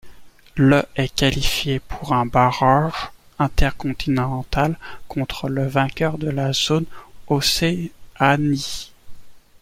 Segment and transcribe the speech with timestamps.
[0.55, 2.91] Le est qualifié pour un barrage
[3.37, 4.75] intercontinental
[5.07, 6.85] contre le vainqueur de la zone
[7.27, 7.91] Océanie.